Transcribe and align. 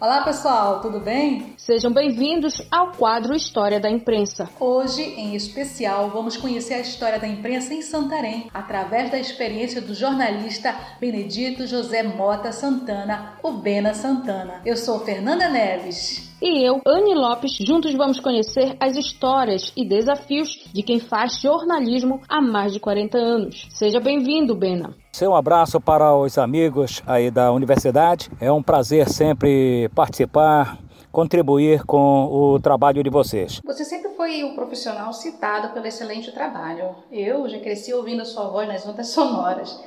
Olá 0.00 0.22
pessoal, 0.22 0.80
tudo 0.80 0.98
bem? 0.98 1.54
Sejam 1.56 1.90
bem-vindos 1.92 2.60
ao 2.68 2.90
quadro 2.90 3.34
História 3.34 3.78
da 3.78 3.88
Imprensa. 3.88 4.50
Hoje, 4.58 5.02
em 5.02 5.36
especial, 5.36 6.10
vamos 6.10 6.36
conhecer 6.36 6.74
a 6.74 6.80
história 6.80 7.18
da 7.18 7.28
imprensa 7.28 7.72
em 7.72 7.80
Santarém, 7.80 8.50
através 8.52 9.10
da 9.10 9.18
experiência 9.18 9.80
do 9.80 9.94
jornalista 9.94 10.74
Benedito 11.00 11.66
José 11.66 12.02
Mota 12.02 12.50
Santana, 12.50 13.34
o 13.42 13.52
Bena 13.52 13.94
Santana. 13.94 14.60
Eu 14.66 14.76
sou 14.76 14.98
Fernanda 15.00 15.48
Neves. 15.48 16.33
E 16.46 16.62
eu, 16.62 16.82
Anne 16.86 17.14
Lopes, 17.14 17.56
juntos 17.56 17.94
vamos 17.94 18.20
conhecer 18.20 18.76
as 18.78 18.98
histórias 18.98 19.72
e 19.74 19.82
desafios 19.82 20.68
de 20.74 20.82
quem 20.82 21.00
faz 21.00 21.40
jornalismo 21.40 22.20
há 22.28 22.38
mais 22.38 22.74
de 22.74 22.78
40 22.78 23.16
anos. 23.16 23.66
Seja 23.70 23.98
bem-vindo, 23.98 24.54
Bena. 24.54 24.94
Um 25.22 25.34
abraço 25.34 25.80
para 25.80 26.14
os 26.14 26.36
amigos 26.36 27.02
aí 27.06 27.30
da 27.30 27.50
universidade. 27.50 28.30
É 28.38 28.52
um 28.52 28.62
prazer 28.62 29.08
sempre 29.08 29.88
participar, 29.94 30.76
contribuir 31.10 31.82
com 31.84 32.26
o 32.26 32.60
trabalho 32.60 33.02
de 33.02 33.08
vocês. 33.08 33.62
Você 33.64 33.82
sempre 33.82 34.10
foi 34.10 34.44
um 34.44 34.54
profissional 34.54 35.14
citado 35.14 35.72
pelo 35.72 35.86
excelente 35.86 36.30
trabalho. 36.30 36.94
Eu 37.10 37.48
já 37.48 37.58
cresci 37.58 37.94
ouvindo 37.94 38.20
a 38.20 38.26
sua 38.26 38.50
voz 38.50 38.68
nas 38.68 38.86
ondas 38.86 39.08
sonoras. 39.08 39.82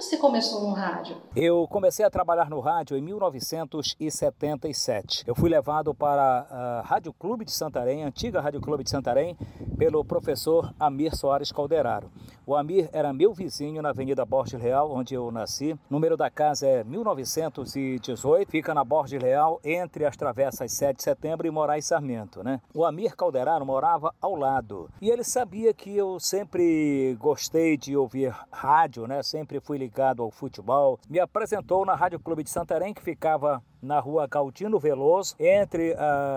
Você 0.00 0.16
começou 0.16 0.62
no 0.62 0.72
rádio? 0.72 1.16
Eu 1.34 1.66
comecei 1.66 2.04
a 2.04 2.10
trabalhar 2.10 2.48
no 2.48 2.60
rádio 2.60 2.96
em 2.96 3.02
1977. 3.02 5.24
Eu 5.26 5.34
fui 5.34 5.50
levado 5.50 5.92
para 5.92 6.46
a 6.48 6.82
Rádio 6.82 7.12
Clube 7.12 7.44
de 7.44 7.50
Santarém, 7.50 8.04
antiga 8.04 8.40
Rádio 8.40 8.60
Clube 8.60 8.84
de 8.84 8.90
Santarém, 8.90 9.36
pelo 9.76 10.04
professor 10.04 10.72
Amir 10.78 11.16
Soares 11.16 11.50
Calderaro. 11.50 12.12
O 12.46 12.54
Amir 12.54 12.88
era 12.92 13.12
meu 13.12 13.34
vizinho 13.34 13.82
na 13.82 13.88
Avenida 13.88 14.24
Borges 14.24 14.62
Real, 14.62 14.92
onde 14.92 15.14
eu 15.14 15.32
nasci. 15.32 15.72
O 15.72 15.78
número 15.90 16.16
da 16.16 16.30
casa 16.30 16.64
é 16.66 16.84
1918, 16.84 18.48
fica 18.48 18.72
na 18.72 18.84
Borges 18.84 19.20
Real, 19.20 19.58
entre 19.64 20.04
as 20.04 20.16
travessas 20.16 20.70
7 20.72 20.98
de 20.98 21.02
setembro 21.02 21.48
e 21.48 21.50
Moraes 21.50 21.86
Sarmento, 21.86 22.44
né? 22.44 22.60
O 22.72 22.84
Amir 22.84 23.16
Calderaro 23.16 23.66
morava 23.66 24.14
ao 24.20 24.36
lado. 24.36 24.88
E 25.02 25.10
ele 25.10 25.24
sabia 25.24 25.74
que 25.74 25.96
eu 25.96 26.20
sempre 26.20 27.16
gostei 27.18 27.76
de 27.76 27.96
ouvir 27.96 28.32
rádio, 28.52 29.08
né? 29.08 29.24
Sempre 29.24 29.58
fui 29.58 29.76
ligado 29.76 29.87
ao 30.22 30.30
futebol. 30.30 30.98
Me 31.08 31.18
apresentou 31.18 31.84
na 31.84 31.94
Rádio 31.94 32.20
Clube 32.20 32.42
de 32.42 32.50
Santarém, 32.50 32.94
que 32.94 33.02
ficava 33.02 33.62
na 33.82 34.00
rua 34.00 34.28
Cautino 34.28 34.78
Veloso, 34.78 35.34
entre 35.38 35.94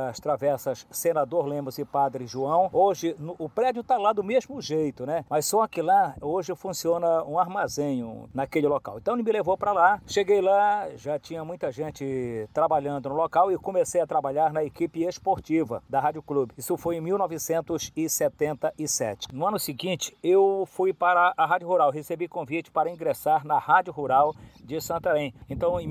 as 0.10 0.20
travessas 0.20 0.86
Senador 0.92 1.46
Lemos 1.46 1.78
e 1.78 1.86
Padre 1.86 2.28
João. 2.28 2.70
Hoje 2.72 3.16
no, 3.20 3.36
o 3.38 3.50
prédio 3.50 3.82
está 3.82 3.98
lá 3.98 4.14
do 4.14 4.24
mesmo 4.24 4.62
jeito, 4.62 5.06
né? 5.06 5.26
Mas 5.30 5.46
só 5.46 5.68
que 5.68 5.82
lá 5.82 6.16
hoje 6.22 6.56
funciona 6.56 7.22
um 7.24 7.38
armazém 7.40 8.04
um, 8.04 8.28
naquele 8.34 8.68
local. 8.68 8.98
Então 8.98 9.16
ele 9.16 9.24
me 9.24 9.32
levou 9.32 9.58
para 9.58 9.72
lá. 9.72 10.02
Cheguei 10.06 10.42
lá, 10.42 10.90
já 10.96 11.18
tinha 11.20 11.46
muita 11.46 11.72
gente 11.72 12.48
trabalhando 12.54 13.10
no 13.10 13.16
local 13.16 13.52
e 13.52 13.58
comecei 13.58 14.02
a 14.02 14.08
trabalhar 14.08 14.54
na 14.54 14.64
equipe 14.64 15.04
esportiva 15.04 15.82
da 15.90 16.00
Rádio 16.00 16.22
Clube. 16.22 16.54
Isso 16.58 16.78
foi 16.78 16.98
em 16.98 17.02
1977. 17.02 19.34
No 19.34 19.48
ano 19.48 19.58
seguinte, 19.60 20.16
eu 20.24 20.66
fui 20.68 20.94
para 20.94 21.34
a 21.36 21.46
Rádio 21.46 21.68
Rural, 21.68 21.92
recebi 21.92 22.28
convite 22.28 22.70
para 22.72 22.90
ingressar 22.90 23.46
na 23.46 23.58
Rádio 23.58 23.94
Rural 23.94 24.34
de 24.64 24.80
Santarém. 24.80 25.34
Então, 25.50 25.80
em 25.80 25.88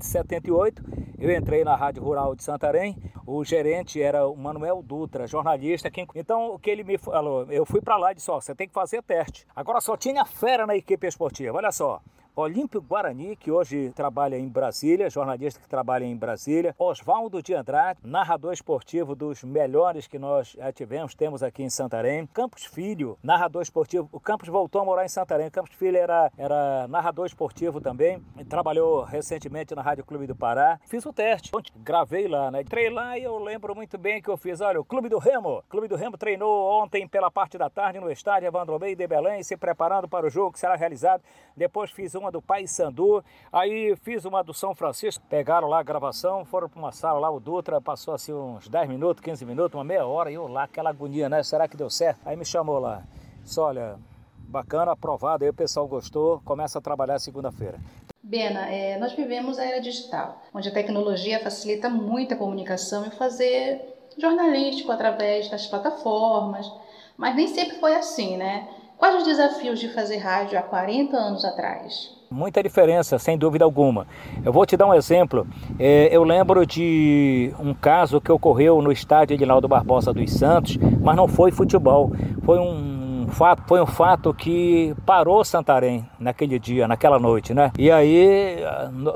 1978, 0.00 0.82
eu 1.18 1.30
entrei 1.30 1.62
na 1.64 1.76
Rádio 1.76 2.02
Rural 2.02 2.34
de 2.34 2.42
Santarém. 2.42 2.96
O 3.26 3.44
gerente 3.44 4.00
era 4.00 4.26
o 4.26 4.36
Manuel 4.36 4.82
Dutra, 4.82 5.26
jornalista. 5.26 5.90
Quem... 5.90 6.06
Então, 6.14 6.54
o 6.54 6.58
que 6.58 6.70
ele 6.70 6.82
me 6.82 6.96
falou, 6.96 7.44
eu 7.50 7.66
fui 7.66 7.80
para 7.80 7.96
lá 7.96 8.12
e 8.12 8.14
disse: 8.14 8.30
ó, 8.30 8.40
você 8.40 8.54
tem 8.54 8.66
que 8.66 8.74
fazer 8.74 9.02
teste. 9.02 9.46
Agora 9.54 9.80
só 9.80 9.96
tinha 9.96 10.24
fera 10.24 10.66
na 10.66 10.74
equipe 10.74 11.06
esportiva. 11.06 11.56
Olha 11.56 11.70
só, 11.70 12.00
Olímpio 12.40 12.80
Guarani, 12.80 13.36
que 13.36 13.50
hoje 13.50 13.92
trabalha 13.94 14.38
em 14.38 14.48
Brasília, 14.48 15.10
jornalista 15.10 15.60
que 15.60 15.68
trabalha 15.68 16.04
em 16.04 16.16
Brasília, 16.16 16.74
Oswaldo 16.78 17.42
de 17.42 17.54
Andrade, 17.54 18.00
narrador 18.02 18.52
esportivo 18.52 19.14
dos 19.14 19.44
melhores 19.44 20.06
que 20.06 20.18
nós 20.18 20.56
tivemos, 20.74 21.14
temos 21.14 21.42
aqui 21.42 21.62
em 21.62 21.68
Santarém, 21.68 22.26
Campos 22.26 22.64
Filho, 22.64 23.18
narrador 23.22 23.62
esportivo, 23.62 24.08
o 24.10 24.18
Campos 24.18 24.48
voltou 24.48 24.80
a 24.80 24.84
morar 24.84 25.04
em 25.04 25.08
Santarém, 25.08 25.50
Campos 25.50 25.74
Filho 25.74 25.98
era, 25.98 26.32
era 26.38 26.88
narrador 26.88 27.26
esportivo 27.26 27.80
também, 27.80 28.22
trabalhou 28.48 29.04
recentemente 29.04 29.74
na 29.74 29.82
Rádio 29.82 30.04
Clube 30.04 30.26
do 30.26 30.34
Pará, 30.34 30.80
fiz 30.86 31.04
o 31.04 31.12
teste, 31.12 31.50
gravei 31.76 32.26
lá, 32.26 32.50
né, 32.50 32.62
entrei 32.62 32.88
lá 32.88 33.18
e 33.18 33.24
eu 33.24 33.38
lembro 33.38 33.74
muito 33.74 33.98
bem 33.98 34.22
que 34.22 34.30
eu 34.30 34.36
fiz, 34.36 34.60
olha, 34.62 34.80
o 34.80 34.84
Clube 34.84 35.08
do 35.10 35.18
Remo, 35.18 35.58
o 35.58 35.62
Clube 35.68 35.88
do 35.88 35.96
Remo 35.96 36.16
treinou 36.16 36.82
ontem 36.82 37.06
pela 37.06 37.30
parte 37.30 37.58
da 37.58 37.68
tarde 37.68 38.00
no 38.00 38.10
estádio 38.10 38.46
Evandro 38.46 38.72
Almeida 38.74 39.02
de 39.02 39.06
Belém, 39.06 39.42
se 39.42 39.56
preparando 39.56 40.08
para 40.08 40.26
o 40.26 40.30
jogo 40.30 40.52
que 40.52 40.58
será 40.58 40.74
realizado, 40.74 41.22
depois 41.56 41.90
fiz 41.90 42.14
uma 42.14 42.29
do 42.30 42.42
Pai 42.42 42.66
Sandu, 42.66 43.22
aí 43.52 43.96
fiz 44.02 44.24
uma 44.24 44.42
do 44.42 44.54
São 44.54 44.74
Francisco, 44.74 45.24
pegaram 45.28 45.68
lá 45.68 45.80
a 45.80 45.82
gravação, 45.82 46.44
foram 46.44 46.68
para 46.68 46.78
uma 46.78 46.92
sala 46.92 47.18
lá, 47.18 47.30
o 47.30 47.40
Dutra 47.40 47.80
passou 47.80 48.14
assim 48.14 48.32
uns 48.32 48.68
10 48.68 48.88
minutos, 48.88 49.22
15 49.22 49.44
minutos, 49.44 49.74
uma 49.74 49.84
meia 49.84 50.06
hora, 50.06 50.30
e 50.30 50.34
eu 50.34 50.46
lá, 50.46 50.64
aquela 50.64 50.90
agonia, 50.90 51.28
né? 51.28 51.42
Será 51.42 51.66
que 51.68 51.76
deu 51.76 51.90
certo? 51.90 52.20
Aí 52.24 52.36
me 52.36 52.44
chamou 52.44 52.78
lá, 52.78 53.02
disse, 53.42 53.58
olha, 53.58 53.98
bacana, 54.36 54.92
aprovado, 54.92 55.44
aí 55.44 55.50
o 55.50 55.54
pessoal 55.54 55.86
gostou, 55.86 56.40
começa 56.44 56.78
a 56.78 56.82
trabalhar 56.82 57.18
segunda-feira. 57.18 57.78
Bena, 58.22 58.68
é, 58.68 58.98
nós 58.98 59.12
vivemos 59.12 59.58
a 59.58 59.64
era 59.64 59.80
digital, 59.80 60.42
onde 60.54 60.68
a 60.68 60.72
tecnologia 60.72 61.40
facilita 61.40 61.88
muito 61.88 62.34
a 62.34 62.36
comunicação 62.36 63.06
e 63.06 63.10
fazer 63.10 63.80
jornalístico 64.18 64.92
através 64.92 65.48
das 65.48 65.66
plataformas, 65.66 66.70
mas 67.16 67.34
nem 67.34 67.46
sempre 67.48 67.78
foi 67.78 67.94
assim, 67.94 68.36
né? 68.36 68.68
Quais 68.98 69.16
os 69.16 69.24
desafios 69.24 69.78
de 69.78 69.88
fazer 69.88 70.18
rádio 70.18 70.58
há 70.58 70.62
40 70.62 71.16
anos 71.16 71.44
atrás? 71.44 72.14
Muita 72.32 72.62
diferença, 72.62 73.18
sem 73.18 73.36
dúvida 73.36 73.64
alguma. 73.64 74.06
Eu 74.44 74.52
vou 74.52 74.64
te 74.64 74.76
dar 74.76 74.86
um 74.86 74.94
exemplo. 74.94 75.44
É, 75.80 76.08
eu 76.14 76.22
lembro 76.22 76.64
de 76.64 77.52
um 77.58 77.74
caso 77.74 78.20
que 78.20 78.30
ocorreu 78.30 78.80
no 78.80 78.92
estádio 78.92 79.34
Edinaldo 79.34 79.66
Barbosa 79.66 80.12
dos 80.12 80.32
Santos, 80.32 80.78
mas 81.00 81.16
não 81.16 81.26
foi 81.26 81.50
futebol. 81.50 82.12
Foi 82.44 82.56
um 82.56 82.99
fato, 83.30 83.62
foi 83.66 83.80
um 83.80 83.86
fato 83.86 84.32
que 84.34 84.94
parou 85.06 85.44
Santarém 85.44 86.06
naquele 86.18 86.58
dia, 86.58 86.86
naquela 86.86 87.18
noite, 87.18 87.54
né? 87.54 87.72
E 87.78 87.90
aí 87.90 88.58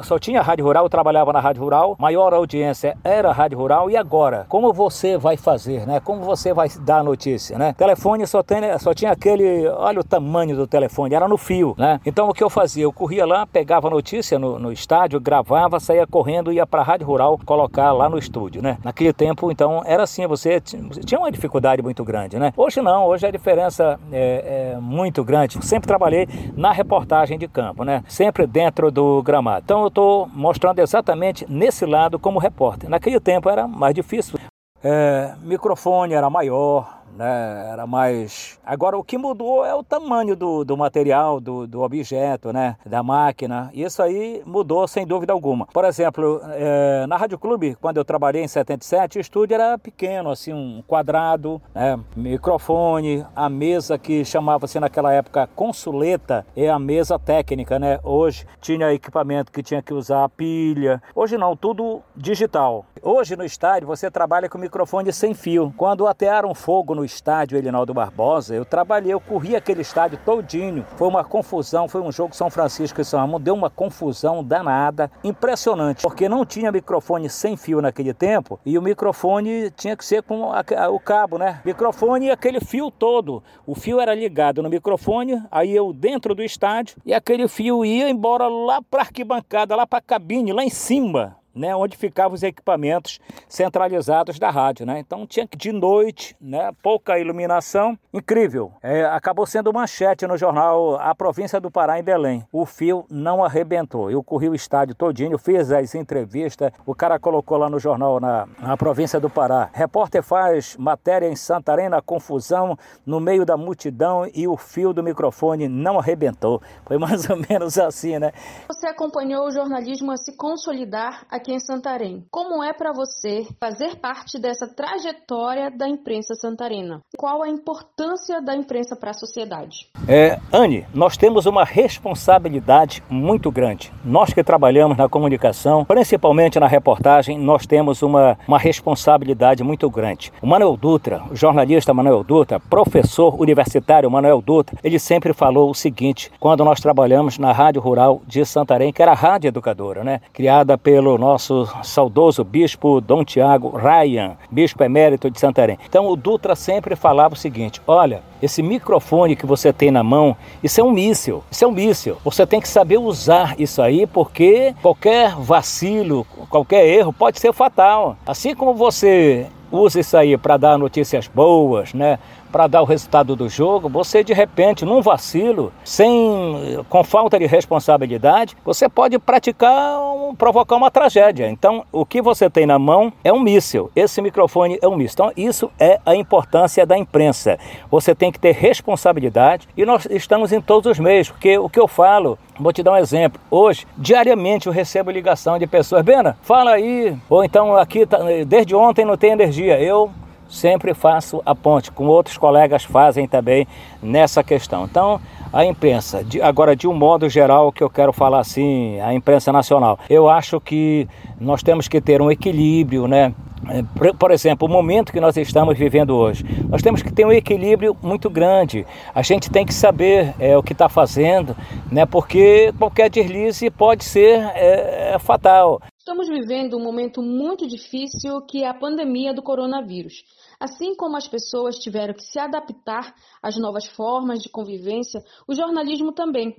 só 0.03 0.19
tinha 0.19 0.43
Rádio 0.43 0.65
Rural, 0.65 0.85
eu 0.85 0.91
trabalhava 0.91 1.33
na 1.33 1.41
Rádio 1.41 1.63
Rural, 1.63 1.97
maior 1.99 2.33
audiência 2.33 2.97
era 3.05 3.31
a 3.31 3.33
Rádio 3.33 3.59
Rural. 3.59 3.91
E 3.91 3.97
agora? 3.97 4.47
Como 4.49 4.73
você 4.73 5.17
vai 5.17 5.37
fazer, 5.37 5.87
né? 5.87 6.01
Como 6.01 6.23
você 6.23 6.53
vai 6.53 6.69
dar 6.81 6.99
a 6.99 7.03
notícia, 7.03 7.59
né? 7.59 7.75
Telefone 7.77 8.27
só, 8.27 8.43
tem, 8.43 8.79
só 8.79 8.95
tinha 8.95 9.13
aquele, 9.13 9.69
olha 9.69 10.01
o 10.01 10.05
tamanho 10.05 10.57
do 10.57 10.67
telefone, 10.67 11.15
era 11.15 11.29
no 11.29 11.37
fio, 11.37 11.75
né? 11.79 12.01
Então 12.05 12.29
o 12.29 12.35
que 12.35 12.43
eu 12.43 12.51
fazia? 12.51 12.85
Eu 12.85 12.93
corria 12.93 13.27
lá, 13.27 13.47
pegava 13.47 13.89
a 13.89 13.91
notícia 13.91 14.39
no, 14.39 14.59
no 14.59 14.73
estádio, 14.73 15.21
gravava, 15.21 15.81
saía 15.81 16.07
correndo, 16.07 16.53
ia 16.53 16.67
para 16.67 16.81
a 16.81 16.85
Rádio 16.85 17.07
Rural 17.07 17.39
colocar 17.45 17.93
lá 17.93 18.09
no 18.09 18.19
estúdio, 18.19 18.63
né? 18.63 18.79
Naquele 18.83 19.13
tempo, 19.13 19.51
então, 19.51 19.83
era 19.85 20.03
assim, 20.03 20.27
você 20.27 20.61
tinha 20.61 21.19
uma 21.19 21.31
dificuldade 21.31 21.83
muito 21.83 22.05
grande, 22.05 22.39
né? 22.39 22.53
Hoje 22.57 22.81
não, 22.81 23.07
hoje 23.07 23.27
a 23.27 23.31
diferença 23.31 23.99
é, 24.13 24.73
é, 24.75 24.81
muito 24.81 25.25
grande. 25.25 25.65
Sempre 25.65 25.87
trabalhei 25.87 26.29
na 26.57 26.73
reportagem 26.73 27.39
de 27.39 27.49
campo, 27.49 27.85
né? 27.85 28.03
Sempre 28.09 28.47
dentro 28.47 28.91
do 28.91 29.23
gramado. 29.23 29.63
Então 29.65 29.83
eu 29.83 29.89
estou 29.89 30.29
mostrando 30.33 30.79
exatamente 30.79 31.47
nesse 31.49 31.87
lado 31.87 32.19
como 32.19 32.39
repórter. 32.39 32.89
Naquele 32.89 33.21
tempo 33.21 33.49
era 33.49 33.67
mais 33.67 33.95
difícil. 33.95 34.39
É, 34.83 35.35
microfone 35.43 36.13
era 36.13 36.29
maior, 36.29 37.04
né? 37.17 37.69
Era 37.73 37.87
mais. 37.87 38.59
Agora 38.65 38.97
o 38.97 39.05
que 39.05 39.17
mudou 39.17 39.65
é 39.65 39.75
o 39.75 39.83
tamanho 39.83 40.37
do, 40.37 40.65
do 40.65 40.77
material, 40.77 41.41
do, 41.41 41.67
do 41.67 41.83
objeto, 41.83 42.53
né? 42.53 42.77
Da 42.85 43.03
máquina. 43.03 43.71
Isso 43.73 44.03
aí 44.03 44.43
mudou 44.45 44.87
sem 44.87 45.07
dúvida 45.07 45.33
alguma. 45.33 45.67
Por 45.67 45.85
exemplo, 45.85 46.41
é, 46.53 47.07
na 47.07 47.17
Rádio 47.17 47.39
Clube, 47.39 47.77
quando 47.81 47.97
eu 47.97 48.05
trabalhei 48.05 48.43
em 48.43 48.49
77, 48.49 49.19
o 49.19 49.21
estúdio 49.21 49.55
era 49.55 49.79
pequeno, 49.79 50.31
assim, 50.31 50.53
um 50.53 50.83
quadrado, 50.87 51.61
né? 51.75 51.99
microfone, 52.17 53.25
a 53.35 53.49
mesa 53.49 53.99
que 53.99 54.25
chamava-se 54.25 54.79
naquela 54.81 55.13
época 55.13 55.49
consuleta 55.55 56.47
é 56.57 56.69
a 56.69 56.79
mesa 56.79 57.19
técnica, 57.19 57.79
né? 57.79 58.01
Hoje 58.03 58.47
tinha 58.61 58.93
equipamento 58.93 59.53
que 59.53 59.63
tinha 59.63 59.83
que 59.83 59.95
usar 59.95 60.29
pilha. 60.31 61.03
Hoje 61.15 61.37
não, 61.37 61.57
tudo 61.57 62.03
digital. 62.17 62.85
Hoje 63.03 63.37
no 63.37 63.45
estádio 63.45 63.87
você 63.87 64.11
trabalha 64.11 64.49
com 64.49 64.59
microfone 64.59 65.13
sem 65.13 65.35
fio. 65.35 65.73
Quando 65.77 66.07
atearam 66.07 66.55
fogo 66.55 66.95
no 66.95 67.04
estádio 67.05 67.59
Elinaldo 67.59 67.95
Barbosa, 67.95 68.55
eu 68.55 68.65
trabalhei, 68.65 69.13
eu 69.13 69.21
corri 69.21 69.55
aquele 69.57 69.83
estádio 69.83 70.19
todinho. 70.25 70.85
Foi 70.97 71.09
uma 71.09 71.25
confusão, 71.25 71.89
foi 71.89 72.01
um 72.01 72.13
jogo 72.13 72.35
São 72.35 72.51
Francisco 72.51 73.01
e 73.01 73.05
São 73.05 73.21
Ramon, 73.21 73.41
deu 73.41 73.55
uma 73.55 73.71
confusão 73.71 74.43
danada, 74.43 75.11
impressionante, 75.23 76.03
porque 76.03 76.29
não 76.29 76.45
tinha 76.45 76.73
microfone 76.73 77.29
sem 77.29 77.57
fio 77.57 77.81
naquele 77.81 78.15
tempo 78.15 78.59
e 78.65 78.79
o 78.79 78.83
microfone 78.83 79.71
tinha 79.71 79.97
que 79.97 80.05
ser 80.05 80.23
com 80.23 80.53
a, 80.53 80.65
a, 80.77 80.91
o 80.91 80.99
cabo, 80.99 81.39
né? 81.39 81.61
Microfone 81.65 82.27
e 82.27 82.31
aquele 82.31 82.61
fio 82.61 82.91
todo. 82.91 83.43
O 83.67 83.75
fio 83.75 84.01
era 84.01 84.15
ligado 84.15 84.63
no 84.63 84.71
microfone, 84.71 85.43
aí 85.51 85.75
eu 85.75 85.93
dentro 85.93 86.35
do 86.35 86.43
estádio 86.43 86.97
e 87.05 87.13
aquele 87.13 87.49
fio 87.49 87.85
ia 87.85 88.09
embora 88.09 88.49
lá 88.49 88.81
para 88.83 89.03
arquibancada, 89.03 89.77
lá 89.77 89.87
para 89.87 89.99
a 89.99 90.03
cabine, 90.03 90.53
lá 90.53 90.65
em 90.65 90.71
cima 90.71 91.37
né, 91.55 91.75
onde 91.75 91.97
ficavam 91.97 92.35
os 92.35 92.43
equipamentos 92.43 93.21
centralizados 93.49 94.39
da 94.39 94.51
rádio, 94.51 94.85
né? 94.87 94.99
Então 94.99 95.27
tinha 95.27 95.47
que 95.47 95.57
de 95.57 95.73
noite, 95.73 96.37
né, 96.41 96.71
pouca 96.83 97.19
iluminação, 97.19 97.99
incrível. 98.13 98.73
É, 98.83 99.05
acabou 99.05 99.47
sendo 99.47 99.73
manchete 99.73 100.27
no 100.27 100.37
jornal 100.37 100.97
A 100.97 101.15
Província 101.15 101.61
do 101.61 101.71
Pará 101.71 101.99
em 101.99 102.03
Belém. 102.03 102.45
O 102.53 102.67
fio 102.67 103.05
não 103.11 103.45
arrebentou. 103.45 104.11
Eu 104.11 104.23
corri 104.23 104.49
o 104.49 104.55
estádio 104.55 104.95
todinho, 104.95 105.39
fiz 105.39 105.71
as 105.71 105.95
entrevistas. 105.95 106.73
O 106.87 106.95
cara 106.95 107.19
colocou 107.19 107.57
lá 107.57 107.69
no 107.69 107.79
jornal 107.79 108.21
na, 108.21 108.49
na 108.59 108.77
Província 108.77 109.21
do 109.21 109.31
Pará. 109.31 109.71
Repórter 109.73 110.23
faz 110.23 110.77
matéria 110.77 111.29
em 111.29 111.37
Santarém 111.37 111.89
na 111.89 112.01
confusão 112.01 112.77
no 113.05 113.21
meio 113.21 113.45
da 113.45 113.57
multidão 113.57 114.29
e 114.35 114.47
o 114.49 114.57
fio 114.57 114.93
do 114.93 115.03
microfone 115.03 115.69
não 115.69 115.99
arrebentou. 115.99 116.63
Foi 116.85 116.99
mais 116.99 117.29
ou 117.29 117.37
menos 117.37 117.79
assim, 117.79 118.19
né? 118.19 118.33
Você 118.69 118.87
acompanhou 118.87 119.47
o 119.47 119.51
jornalismo 119.51 120.13
a 120.13 120.17
se 120.17 120.37
consolidar 120.37 121.27
aqui 121.31 121.44
em 121.51 121.61
Santarém. 121.61 122.25
Como 122.31 122.63
é 122.63 122.73
para 122.73 122.93
você 122.93 123.47
fazer 123.61 123.97
parte 123.97 124.39
dessa 124.39 124.67
trajetória 124.67 125.71
da 125.71 125.89
imprensa 125.89 126.35
santarena? 126.35 127.01
Qual 127.17 127.43
a 127.43 127.49
importância 127.49 128.41
da 128.41 128.57
imprensa 128.57 128.97
para 128.97 129.11
a 129.11 129.15
sociedade? 129.15 129.89
É, 130.09 130.39
Anne, 130.53 130.87
nós 130.95 131.17
temos 131.17 131.47
uma 131.47 131.65
responsabilidade 131.65 133.03
muito 133.09 133.51
grande. 133.51 133.93
Nós 134.05 134.33
que 134.33 134.43
trabalhamos 134.43 134.97
na 134.97 135.09
comunicação, 135.09 135.85
principalmente 135.85 136.59
na 136.59 136.67
reportagem, 136.67 137.39
nós 137.39 137.67
temos 137.67 138.03
uma, 138.03 138.39
uma 138.47 138.59
responsabilidade 138.59 139.63
muito 139.63 139.89
grande. 139.91 140.33
O 140.43 140.47
Manuel 140.47 140.77
Dutra, 140.77 141.23
o 141.31 141.37
jornalista 141.37 141.95
Manuel 141.95 142.25
Dutra, 142.25 142.59
professor 142.59 143.41
universitário 143.41 144.11
Manuel 144.11 144.43
Dutra, 144.43 144.79
ele 144.83 144.99
sempre 144.99 145.33
falou 145.33 145.71
o 145.71 145.75
seguinte, 145.75 146.31
quando 146.41 146.65
nós 146.65 146.81
trabalhamos 146.81 147.39
na 147.39 147.53
Rádio 147.53 147.81
Rural 147.81 148.23
de 148.27 148.45
Santarém, 148.45 148.93
que 148.93 149.03
era 149.03 149.13
a 149.13 149.17
Rádio 149.17 149.49
Educadora, 149.49 150.03
né? 150.03 150.21
criada 150.33 150.77
pelo 150.77 151.17
nosso 151.19 151.34
nosso 151.35 151.69
saudoso 151.83 152.45
bispo 152.45 153.01
Dom 153.01 153.25
Tiago 153.25 153.77
Ryan, 153.77 154.37
bispo 154.51 154.85
emérito 154.85 155.29
de 155.29 155.41
Santarém. 155.41 155.79
Então 155.89 156.07
o 156.07 156.15
Dutra 156.15 156.55
sempre 156.55 156.95
falava 156.95 157.35
o 157.35 157.37
seguinte: 157.37 157.83
olha, 157.87 158.23
esse 158.41 158.63
microfone 158.63 159.35
que 159.35 159.45
você 159.45 159.73
tem 159.73 159.91
na 159.91 160.05
mão, 160.05 160.37
isso 160.63 160.81
é 160.81 160.85
um 160.85 160.93
míssil, 160.93 161.43
isso 161.51 161.65
é 161.65 161.69
um 161.69 161.73
míssil. 161.73 162.17
Você 162.25 162.47
tem 162.47 162.61
que 162.61 162.69
saber 162.69 162.99
usar 162.99 163.57
isso 163.59 163.83
aí, 163.83 164.07
porque 164.07 164.75
qualquer 164.81 165.35
vacilo, 165.35 166.25
qualquer 166.49 166.87
erro 166.87 167.13
pode 167.13 167.41
ser 167.41 167.53
fatal. 167.53 168.17
Assim 168.25 168.55
como 168.55 168.75
você 168.75 169.47
usa 169.73 169.99
isso 169.99 170.17
aí 170.17 170.37
para 170.39 170.57
dar 170.57 170.79
notícias 170.79 171.27
boas, 171.27 171.93
né? 171.93 172.19
Para 172.55 172.69
dar 172.69 172.83
o 172.83 172.85
resultado 172.85 173.35
do 173.35 173.49
jogo, 173.49 173.89
você 173.89 174.23
de 174.23 174.33
repente, 174.33 174.85
num 174.85 175.03
vacilo, 175.03 175.73
sem 175.83 176.85
com 176.89 177.03
falta 177.03 177.37
de 177.37 177.47
responsabilidade, 177.47 178.57
você 178.65 178.89
pode 178.89 179.19
praticar, 179.19 179.99
um, 179.99 180.37
provocar 180.37 180.77
uma 180.77 180.89
tragédia. 180.89 181.51
Então, 181.51 181.85
o 181.91 182.07
que 182.07 182.23
você 182.23 182.49
tem 182.49 182.65
na 182.65 182.79
mão 182.79 183.13
é 183.25 183.33
um 183.33 183.41
míssil. 183.41 183.91
Esse 183.97 184.23
microfone 184.23 184.79
é 184.81 184.87
um 184.87 184.95
míssil. 184.95 185.15
Então, 185.15 185.33
isso 185.37 185.69
é 185.81 185.99
a 186.07 186.15
importância 186.15 186.87
da 186.87 186.97
imprensa. 186.97 187.59
Você 187.91 188.15
tem 188.15 188.31
que 188.31 188.39
ter 188.39 188.53
responsabilidade 188.53 189.69
e 189.77 189.85
nós 189.85 190.07
estamos 190.09 190.53
em 190.53 190.61
todos 190.61 190.93
os 190.93 191.01
meios, 191.01 191.31
porque 191.31 191.59
o 191.59 191.69
que 191.69 191.81
eu 191.81 191.89
falo, 191.89 192.39
vou 192.57 192.73
te 192.73 192.85
dar 192.85 192.93
um 192.93 192.97
exemplo. 192.97 193.41
Hoje, 193.51 193.85
diariamente 193.99 194.69
eu 194.69 194.73
recebo 194.73 195.11
ligação 195.11 195.59
de 195.59 195.67
pessoas, 195.67 196.05
Bena, 196.05 196.39
fala 196.41 196.71
aí, 196.71 197.17
ou 197.29 197.43
então 197.43 197.77
aqui 197.77 198.07
tá, 198.07 198.19
desde 198.47 198.77
ontem 198.77 199.05
não 199.05 199.17
tem 199.17 199.33
energia. 199.33 199.81
Eu 199.81 200.13
sempre 200.55 200.95
faço 200.95 201.43
a 201.45 201.55
ponte, 201.55 201.91
com 201.91 202.07
outros 202.07 202.39
colegas 202.39 202.85
fazem 202.85 203.27
também 203.27 203.67
nessa 204.03 204.43
questão. 204.43 204.85
Então, 204.85 205.21
a 205.53 205.65
imprensa, 205.65 206.23
de, 206.23 206.41
agora 206.41 206.75
de 206.75 206.87
um 206.87 206.95
modo 206.95 207.29
geral, 207.29 207.73
que 207.73 207.83
eu 207.83 207.91
quero 207.91 208.13
falar 208.13 208.41
assim, 208.41 209.01
a 209.01 209.13
imprensa 209.13 209.53
nacional, 209.53 209.99
eu 210.09 210.29
acho 210.29 210.61
que 210.61 211.09
nós 211.41 211.63
temos 211.63 211.89
que 211.89 212.01
ter 212.01 212.23
um 212.23 212.31
equilíbrio, 212.31 213.07
né? 213.07 213.35
É, 213.69 213.83
por 214.19 214.31
exemplo, 214.31 214.69
o 214.69 214.71
momento 214.71 215.13
que 215.13 215.21
nós 215.21 215.37
estamos 215.37 215.79
vivendo 215.79 216.15
hoje, 216.15 216.45
nós 216.69 216.83
temos 216.83 217.03
que 217.03 217.13
ter 217.13 217.25
um 217.25 217.33
equilíbrio 217.33 217.97
muito 218.03 218.29
grande. 218.29 218.87
A 219.15 219.23
gente 219.23 219.51
tem 219.51 219.65
que 219.65 219.73
saber 219.73 220.35
é, 220.39 220.57
o 220.57 220.63
que 220.63 220.73
está 220.73 220.89
fazendo, 220.89 221.57
né? 221.91 222.05
Porque 222.05 222.73
qualquer 222.79 223.09
deslize 223.09 223.71
pode 223.71 224.05
ser 224.05 224.41
é, 224.55 225.13
é, 225.15 225.19
fatal. 225.19 225.81
Estamos 226.15 226.29
vivendo 226.29 226.77
um 226.77 226.81
momento 226.81 227.21
muito 227.21 227.67
difícil 227.67 228.41
que 228.43 228.63
é 228.63 228.69
a 228.69 228.73
pandemia 228.73 229.35
do 229.35 229.43
coronavírus. 229.43 230.23
Assim 230.61 230.95
como 230.95 231.17
as 231.17 231.27
pessoas 231.27 231.77
tiveram 231.79 232.15
que 232.15 232.23
se 232.23 232.39
adaptar 232.39 233.13
às 233.43 233.57
novas 233.57 233.85
formas 233.85 234.41
de 234.41 234.49
convivência, 234.49 235.21
o 235.45 235.53
jornalismo 235.57 236.13
também 236.13 236.55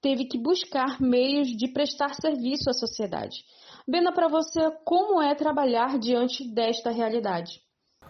teve 0.00 0.24
que 0.24 0.38
buscar 0.38 1.02
meios 1.02 1.48
de 1.48 1.68
prestar 1.68 2.14
serviço 2.14 2.70
à 2.70 2.72
sociedade. 2.72 3.44
Bena, 3.86 4.10
para 4.10 4.26
você, 4.26 4.70
como 4.86 5.20
é 5.20 5.34
trabalhar 5.34 5.98
diante 5.98 6.42
desta 6.48 6.90
realidade? 6.90 7.60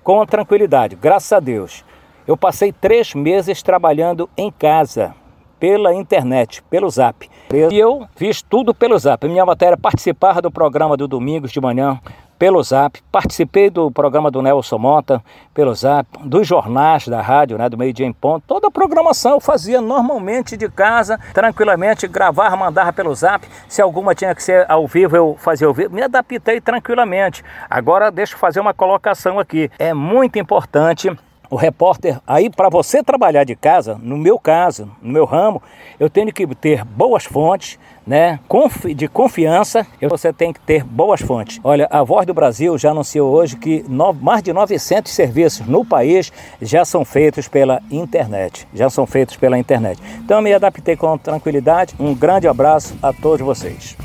Com 0.04 0.24
tranquilidade, 0.24 0.94
graças 0.94 1.32
a 1.32 1.40
Deus. 1.40 1.84
Eu 2.24 2.36
passei 2.36 2.72
três 2.72 3.14
meses 3.14 3.64
trabalhando 3.64 4.30
em 4.38 4.48
casa, 4.48 5.12
pela 5.64 5.94
internet, 5.94 6.62
pelo 6.68 6.90
Zap. 6.90 7.26
E 7.50 7.78
eu 7.78 8.06
fiz 8.16 8.42
tudo 8.42 8.74
pelo 8.74 8.98
Zap. 8.98 9.26
Minha 9.26 9.46
matéria 9.46 9.78
participar 9.78 10.42
do 10.42 10.50
programa 10.50 10.94
do 10.94 11.08
Domingos 11.08 11.50
de 11.50 11.58
Manhã, 11.58 11.98
pelo 12.38 12.62
Zap, 12.62 13.00
participei 13.10 13.70
do 13.70 13.90
programa 13.90 14.30
do 14.30 14.42
Nelson 14.42 14.76
Mota 14.76 15.24
pelo 15.54 15.74
Zap, 15.74 16.06
dos 16.22 16.46
jornais 16.46 17.08
da 17.08 17.22
rádio, 17.22 17.56
né, 17.56 17.66
do 17.66 17.78
Meio 17.78 17.94
Dia 17.94 18.04
em 18.04 18.12
Ponto, 18.12 18.44
toda 18.46 18.68
a 18.68 18.70
programação 18.70 19.32
eu 19.32 19.40
fazia 19.40 19.80
normalmente 19.80 20.54
de 20.54 20.68
casa, 20.68 21.18
tranquilamente, 21.32 22.06
gravar, 22.06 22.54
mandar 22.56 22.92
pelo 22.92 23.14
Zap, 23.14 23.48
se 23.66 23.80
alguma 23.80 24.14
tinha 24.14 24.34
que 24.34 24.42
ser 24.42 24.70
ao 24.70 24.86
vivo 24.86 25.16
eu 25.16 25.34
fazia 25.38 25.66
ao 25.66 25.72
vivo, 25.72 25.94
me 25.94 26.02
adaptei 26.02 26.60
tranquilamente. 26.60 27.42
Agora 27.70 28.10
deixa 28.10 28.34
eu 28.34 28.38
fazer 28.38 28.60
uma 28.60 28.74
colocação 28.74 29.38
aqui, 29.38 29.70
é 29.78 29.94
muito 29.94 30.38
importante 30.38 31.10
o 31.54 31.56
repórter, 31.56 32.20
aí 32.26 32.50
para 32.50 32.68
você 32.68 33.00
trabalhar 33.00 33.44
de 33.44 33.54
casa, 33.54 33.96
no 34.02 34.18
meu 34.18 34.40
caso, 34.40 34.90
no 35.00 35.12
meu 35.12 35.24
ramo, 35.24 35.62
eu 36.00 36.10
tenho 36.10 36.32
que 36.32 36.44
ter 36.56 36.84
boas 36.84 37.24
fontes, 37.24 37.78
né, 38.04 38.40
de 38.96 39.06
confiança, 39.06 39.86
você 40.02 40.32
tem 40.32 40.52
que 40.52 40.58
ter 40.58 40.82
boas 40.82 41.20
fontes. 41.20 41.60
Olha, 41.62 41.86
a 41.92 42.02
Voz 42.02 42.26
do 42.26 42.34
Brasil 42.34 42.76
já 42.76 42.90
anunciou 42.90 43.32
hoje 43.32 43.56
que 43.56 43.84
mais 44.20 44.42
de 44.42 44.52
900 44.52 45.12
serviços 45.12 45.64
no 45.64 45.84
país 45.84 46.32
já 46.60 46.84
são 46.84 47.04
feitos 47.04 47.46
pela 47.46 47.80
internet, 47.88 48.66
já 48.74 48.90
são 48.90 49.06
feitos 49.06 49.36
pela 49.36 49.56
internet. 49.56 50.02
Então 50.24 50.38
eu 50.38 50.42
me 50.42 50.52
adaptei 50.52 50.96
com 50.96 51.16
tranquilidade. 51.16 51.94
Um 52.00 52.12
grande 52.14 52.48
abraço 52.48 52.96
a 53.00 53.12
todos 53.12 53.46
vocês. 53.46 53.96